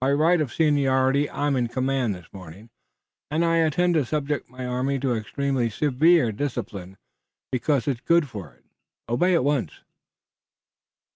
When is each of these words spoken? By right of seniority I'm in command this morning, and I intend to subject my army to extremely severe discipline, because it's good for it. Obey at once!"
By 0.00 0.10
right 0.12 0.40
of 0.40 0.52
seniority 0.52 1.30
I'm 1.30 1.54
in 1.54 1.68
command 1.68 2.12
this 2.12 2.26
morning, 2.32 2.68
and 3.30 3.44
I 3.44 3.58
intend 3.58 3.94
to 3.94 4.04
subject 4.04 4.50
my 4.50 4.66
army 4.66 4.98
to 4.98 5.14
extremely 5.14 5.70
severe 5.70 6.32
discipline, 6.32 6.96
because 7.52 7.86
it's 7.86 8.00
good 8.00 8.28
for 8.28 8.54
it. 8.54 8.64
Obey 9.08 9.34
at 9.34 9.44
once!" 9.44 9.84